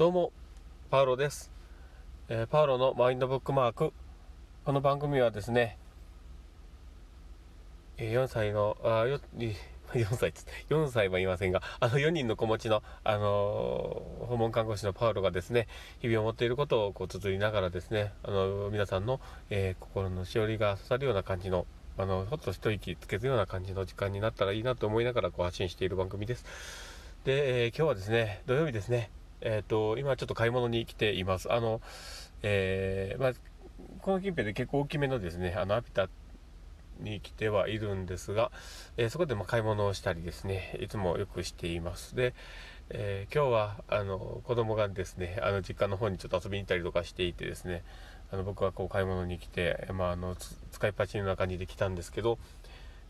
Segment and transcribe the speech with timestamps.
[0.00, 0.32] どうも
[0.90, 1.50] パウロです、
[2.30, 3.92] えー、パウロのマインドブックマーク。
[4.64, 5.76] この番組はですね
[7.98, 9.54] 4歳のあよ4
[10.16, 10.32] 歳
[10.70, 15.68] 4歳は言いませんがあの4人の子持ちの、あのー、訪問看護師のパウロがですね
[16.00, 19.20] 日々思っていることをこう綴りながらですね、あの、皆さんの、
[19.50, 21.66] えー、心のしおりが刺さるような感じの
[21.98, 26.46] あのほっと一息つけるような感じの時間になったらいいなと思いながらこう発信している番組です。
[27.24, 29.10] で、え今日はですね土曜日ですね
[29.40, 31.52] えっ、ー、と、今ちょっと買い物に来ています。
[31.52, 31.80] あの、
[32.42, 33.32] えー、まあ、
[34.02, 36.08] この近辺で結構大きめのですね、あの、アピタ
[37.00, 38.50] に来てはいるんですが、
[38.96, 42.14] えー、そこでま買い物をしたりですね、いつもよくしています。
[42.14, 42.34] で、
[42.90, 47.82] えー、今日はあの子供がですね、あの実家の方にちょっと遊びに行ったりとかしていてですね、
[48.32, 50.36] あの僕はこう買い物に来て、まあ、あの
[50.72, 52.38] 使いっぱちの中にできたんですけど、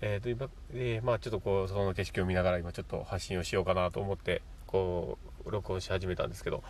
[0.00, 6.62] えーと今え、まあ、ちょっとこうその景色を見ながら今ちょっと発信をしようかなと思ってこう録音し始めたんですけど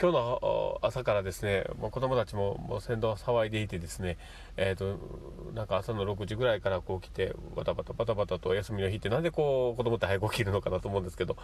[0.00, 4.18] 今日の朝からですねもう子供たちももう先導騒いでいてですね
[4.56, 4.98] えっ、ー、と
[5.54, 11.36] なんか朝の6時ぐらいからこう来てバタバタバタバタと休みの日ってなんでこう子供って早く起きるのかなと思うんですけど、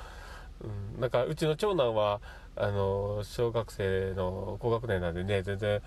[0.62, 2.20] うん、なんかうちの長男は
[2.56, 5.80] あの小学生の高学年なんでね全然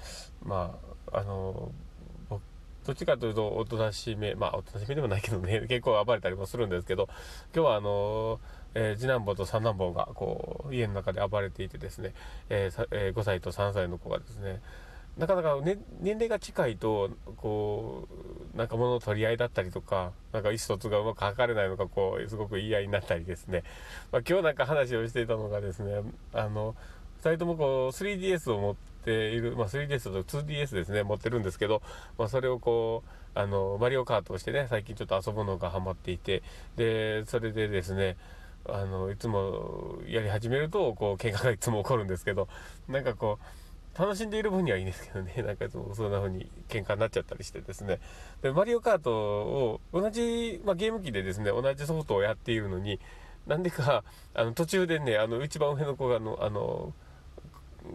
[0.43, 0.77] ま
[1.11, 1.71] ああの
[2.85, 7.07] どっちかというとおとなしめまあおとなしめでもないけどね結構暴れたりもするんですけど
[7.55, 12.13] 今日はあのーえー、次男坊と三男坊がこう家の中で暴れていてですね、
[12.49, 14.61] えーえー、5歳と3歳の子がですね
[15.17, 18.07] なかなか、ね、年齢が近いとこ
[18.53, 23.63] うなんか物の取り合いだったりとかなんか意思疎通がうまく図れないのかこうすごく言い合いになったりですね、
[24.11, 26.01] まあ、今日なんか話をしていたのがですね
[26.33, 26.75] あの
[27.21, 31.83] 2人ともこう 3DS を持っている、まあ、3DS と 2DS ですね持ってるんですけど、
[32.17, 36.41] まあ、それをこうあのマリオカートをしてね最近ちょっと遊ぶのがハマっていて
[36.75, 38.17] でそれでですね
[38.65, 42.47] あのいつもやり始めるとこう喧嘩がいつも起こるんですけど
[42.87, 45.33] なんかこう楽しんでいる分にはいいんですけどね。
[45.45, 47.99] なんかいつもそんな風に喧嘩になっちゃったりしてですね。
[48.41, 52.99] でマリオカートを同じ、まあ、ゲーム機でですね同じソフトをやっているのに
[53.45, 54.03] なんでか
[54.33, 56.93] あの途中でねあの一番上の子があのあの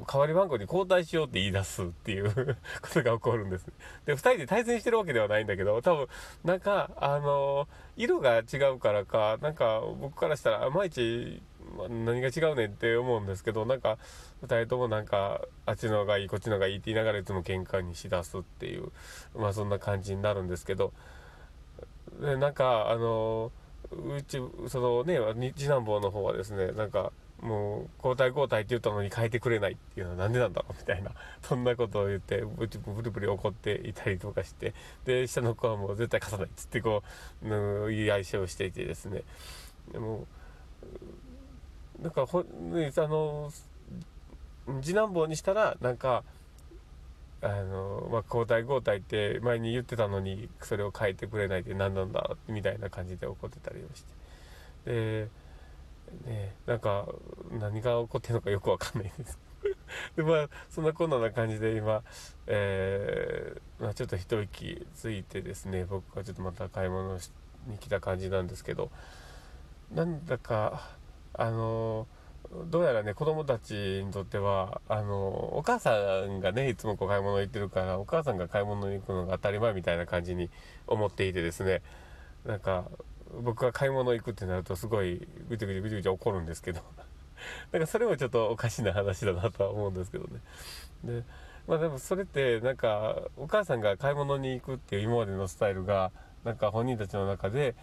[0.06, 3.66] 代わり番号に交代しようって言い出すっていう ことが起こるんです。
[4.04, 6.09] で、2人で対戦してるわけではないんだけど、多分、
[6.44, 11.43] なんか、あの色が違うからか、なんか僕からしたら、いまいち、
[11.88, 13.98] 何が違うねんって思うんですけど、なんか、
[14.43, 18.93] 2人ともなんか、あっちの方がいい、こっちの方がいいって言いながらいつも喧嘩にしだすっていう、
[19.34, 20.93] まあそんな感じになるんですけど、
[22.21, 23.53] で、なんか、あの
[23.91, 25.19] うち、そのね、
[25.56, 27.12] 次男坊の方はですね、なんか、
[27.43, 31.12] もう交代交代って言ったのに変えてくれないっていうのはなんでなんだろうみたいな。
[31.43, 34.75] そんなことを言ってブチブリブリ怒っていたりとかして。
[35.04, 37.03] で下の子はもう絶対貸さないっつってこ
[37.43, 39.22] う、うん、言い合いしをしていてですね。
[39.93, 40.27] でも
[42.00, 43.50] なんかほ、ね、あの
[44.82, 46.25] 次男坊にしたらなんか
[47.41, 54.04] あの、まあ、交代交代って前に言ってたのにそれを変えてくれないって何なんだみたいな感じで怒ってたりをし
[54.84, 55.22] て。
[55.25, 55.28] で
[56.27, 57.07] ねなんか
[57.53, 59.39] 何が起こってるのかよくわかんないです。
[60.17, 62.03] でまあそんなこんな感じで今、
[62.47, 67.19] えー、まあ、ちょっと一息ついてですね僕はちょっとまた買い物
[67.67, 68.91] に来た感じなんですけど
[69.93, 70.97] なんだか
[71.35, 72.07] あの
[72.71, 75.93] どうやらね子供たちにとってはあのお母さ
[76.27, 80.49] んがねいつもこう買い物行ってるからお母さんが買い物に行くのが当たり前みたいな感じに
[80.87, 81.83] 思っていてですね
[82.47, 82.85] なんか
[83.43, 86.81] 僕が買い物行くってなるとすごいぐちゃぐちゃぐちゃぐちゃ怒るんですけど。
[87.72, 90.41] なんかそれもちょっとおかしな話だなとは思うんですけどね。
[91.05, 91.25] で
[91.66, 96.11] まあでもそれってなんかお母さんが買い物に行くっていう今までのスタイルが
[96.44, 97.75] なんか本人たちの中で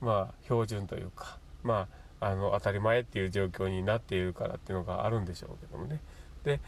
[0.00, 1.88] まあ標準というかま
[2.20, 6.00] ああの当たり前っていう状況になっているからっていうのがあるんでしょうけどもね。
[6.44, 6.60] で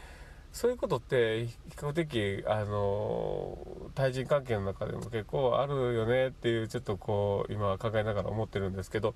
[0.57, 3.59] そういうことって比較的あの
[3.93, 9.13] 対人関係の中でも結構あるよねっていうちょっとこう今考えながら思ってるんですけど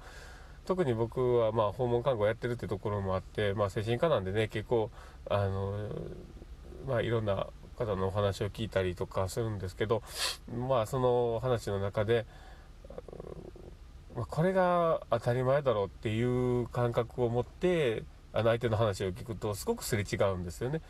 [0.65, 4.91] 特に僕はまあ訪問看護やってるってところもあって、まあ、精神科なんでね結構
[5.31, 5.89] あの、
[6.87, 10.03] まあ、いろんな方のお話を聞いたりとかするんですけど
[10.55, 12.27] まあその話の中で
[14.13, 20.81] これが当たり前だろうっていう感覚を持ってあの相手の話を聞くとすごくすれ違うんですよね。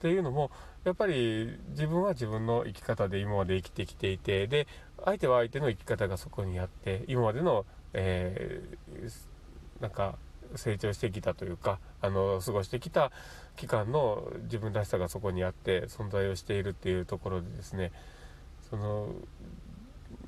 [0.00, 0.50] っていうのも
[0.84, 4.66] やっぱり自分は自分の生き方で今まで生きてきていてで
[5.04, 10.16] 相手は相手の生き方がそこにあって今までの、えー、なんか
[10.56, 13.12] 成長してきたというかあの過ごしてきた
[13.56, 17.92] 期間の自分らしさがそこにあって存在をしているっていうところでですね
[18.70, 19.08] その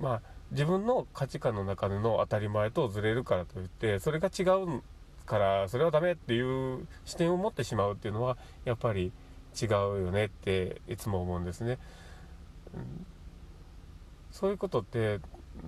[0.01, 4.83] まあ自分の価値観の中での当たり前とずれるからといってそれが違う
[5.25, 8.37] からそれはダメっていう視点を持ってしまうっていうのは
[8.67, 9.13] やっぱり
[9.61, 9.71] 違う
[10.05, 11.79] よねっていつも思うんですね。
[14.31, 15.21] そういうことって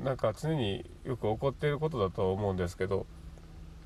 [0.02, 3.06] なんか常によく起こっていることだと思うんですけど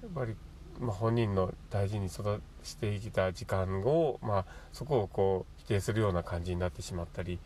[0.03, 0.37] やっぱり、
[0.79, 7.41] ま、本人の大事に育してきた時間を、まあ、そこをこう否定するような感じになってしまったり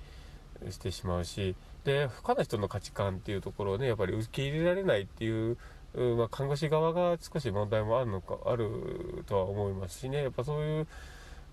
[0.70, 5.56] してしまうしで他の人の価値観っていうところをねやっぱり受け入れられないっていう
[5.94, 10.86] まあ、看護師側が少し問題もあるのかあるとは思いますしねやっぱそういう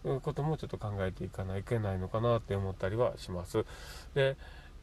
[0.04, 3.66] こともちょっと考えていかないといけないのかなって思ったりはします。
[4.14, 4.38] で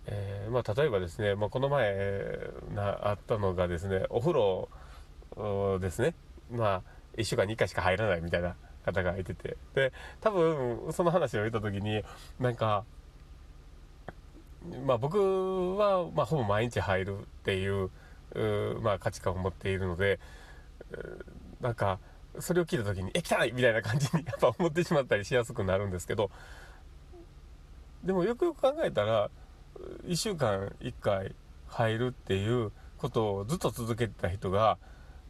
[0.07, 2.39] えー、まあ、例えばですね、まあ、この前
[2.75, 4.69] なあったのがですねお風呂
[5.81, 6.15] ですね
[6.53, 6.83] まあ
[7.17, 8.55] 1週間に1回しか入らないみたいな
[8.85, 12.03] 方がいててで多分その話を言った時に
[12.39, 12.85] なんか
[14.85, 17.91] まあ僕は、まあ、ほぼ毎日入るっていう
[18.83, 20.21] まあ、価値観を持っているので
[21.61, 21.99] なんか
[22.41, 26.31] それを聞いた時に「え汚い!」みたいな感じに やっぱ思ってしまったりしやすくなるんですけど
[28.05, 29.31] でもよくよく考えたら
[30.05, 31.35] 1週間1回
[31.69, 34.79] 入るっていうことをずっと続けてた人が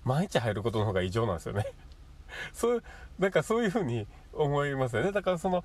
[0.05, 1.67] 毎日入ることの方が異常なんですよね
[2.53, 2.83] そう
[3.19, 5.65] なんかそういうふうに思いますよねだからその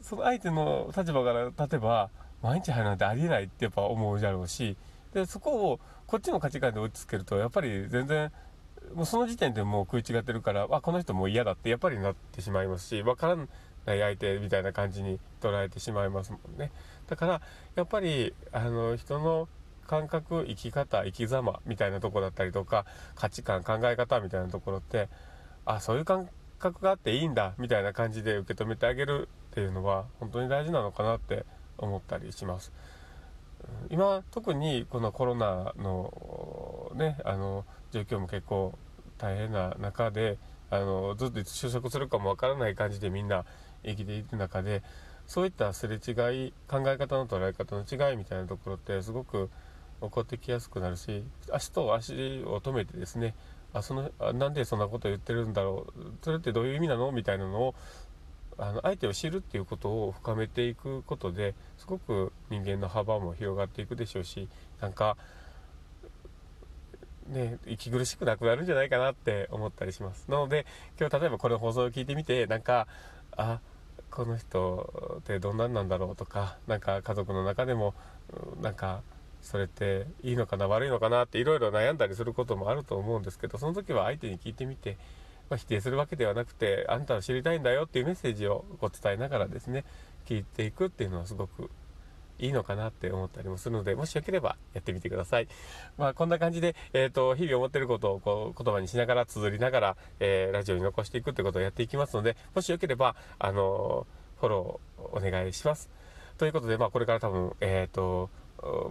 [0.00, 2.10] その相手の立場から例えば
[2.42, 4.76] 毎日入るなんてありえないってやっぱ思うじゃろうし
[5.12, 8.32] でそこをこっちの価値観で落ち着けるとやっぱり全然
[8.94, 13.44] もうその時点でもう食い違ってるからあこの人もう嫌だってやっぱりなってしまいますし分からな
[13.94, 16.70] い相手みたいな感じに捉えてしまいますもんね
[17.08, 17.40] だから
[17.76, 19.48] やっぱりあの人の
[19.86, 22.84] 感覚生き方生き様みたいなとこだったりとか
[23.14, 25.08] 価値観考え方みたいなところって
[25.64, 26.28] あそういう感
[26.58, 31.44] 覚があっていいんだみたいな感じで受け止めてあげるっていうのは本当に大事なのかなって
[31.78, 32.72] 思ったりします。
[33.90, 36.12] 今特にこのコロナの
[37.00, 38.78] ねあの状況も結構
[39.18, 40.38] 大変な中で
[40.70, 43.44] あのずっと就職するかもわからない感じでみんな
[43.84, 44.82] 生きていく中で
[45.26, 46.10] そういったすれ違
[46.46, 49.50] い考え方の捉え方の違いみたいなところってすごく
[50.00, 53.34] 起こってきやすくなるし足と足を止めてですね
[53.72, 57.74] あそのあなんでそんなこと言ってるんだろうそれってどういう意味なのみたいなのを
[58.58, 64.48] あの相手を知るっていうことを深めていくことですごく人間の幅も広がっていくでしょうし
[64.80, 65.16] なんか
[67.30, 70.26] ね息苦しくなくなるんじゃないかなって思ったりします。
[70.28, 70.66] なので
[70.98, 72.86] 今日例えばこの放送を聞いてみてなんか
[73.36, 73.60] あ
[74.10, 77.94] この人ってどんなんなんだろうとかなんか家族の中でも
[78.60, 79.02] なんか
[79.40, 84.98] それっていいのかな悪いのかなっていろいろ悩んだりすることもあると思うんですけどその時は相手に聞いてみて
[85.50, 89.84] まあ、否定するわけではなくてあんたは知りたいんだよっていうメッセージをこう伝えながらですね
[90.24, 91.70] 聞いていくっていうのはすごく
[92.40, 95.48] いいのかなって思ったりもするのでもしよければやってみてください。
[95.98, 104.06] まあこんな感じで、えーと、日々思ってることをこう言葉にしながら綴りながら、えー、ラジオに残していくってことをやっていきますのでもしよければあの
[104.40, 105.90] フォローお願いします。
[106.38, 108.30] ということで、まあ、これから多分、えっ、ー、と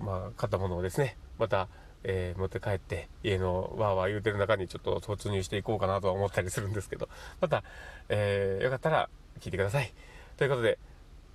[0.01, 1.67] まあ、買ったものをですねまた
[2.03, 7.09] えー、持って帰って家のわーわー言うてる中にちょっと突入していこうかなとは思ったりするんですけど、
[7.41, 7.63] また、
[8.07, 9.09] えー、よかったら
[9.41, 9.93] 聞いてください。
[10.37, 10.79] ということで、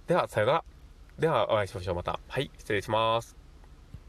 [0.07, 0.74] ではさよなら。
[1.19, 2.19] ではお会いしましょうまた。
[2.29, 3.44] はい、失礼します。